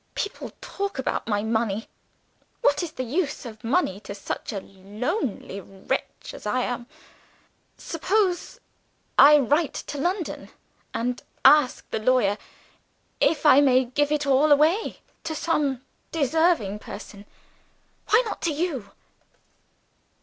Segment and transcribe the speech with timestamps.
[0.15, 1.87] People talk about my money!
[2.61, 6.87] What is the use of money to such a lonely wretch as I am?
[7.77, 8.59] Suppose
[9.19, 10.49] I write to London,
[10.91, 12.39] and ask the lawyer
[13.19, 17.25] if I may give it all away to some deserving person?
[18.09, 18.89] Why not to you?"